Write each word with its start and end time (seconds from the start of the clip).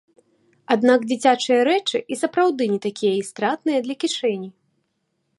Аднак 0.75 1.03
дзіцячыя 1.09 1.59
рэчы 1.69 1.97
і 2.15 2.17
сапраўды 2.21 2.63
не 2.71 2.79
такія 2.85 3.13
і 3.19 3.27
стратныя 3.31 3.79
для 3.89 3.95
кішэні! 4.05 4.49